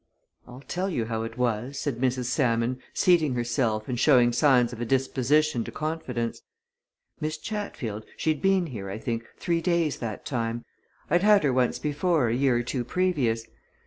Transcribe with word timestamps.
"I'll 0.47 0.61
tell 0.67 0.89
you 0.89 1.05
how 1.05 1.21
it 1.21 1.37
was," 1.37 1.77
said 1.77 1.97
Mrs. 1.97 2.25
Salmon, 2.25 2.79
seating 2.91 3.35
herself 3.35 3.87
and 3.87 3.99
showing 3.99 4.33
signs 4.33 4.73
of 4.73 4.81
a 4.81 4.83
disposition 4.85 5.63
to 5.65 5.71
confidence. 5.71 6.41
"Miss 7.19 7.37
Chatfield, 7.37 8.05
she'd 8.17 8.41
been 8.41 8.65
here, 8.65 8.89
I 8.89 8.97
think, 8.97 9.25
three 9.37 9.61
days 9.61 9.97
that 9.99 10.25
time 10.25 10.65
I'd 11.11 11.21
had 11.21 11.43
her 11.43 11.53
once 11.53 11.77
before 11.77 12.29
a 12.29 12.35
year 12.35 12.55
or 12.57 12.63
two 12.63 12.83
previous. 12.83 13.45